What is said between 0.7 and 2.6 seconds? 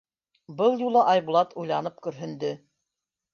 юлы Айбулат уйланып көрһөндө.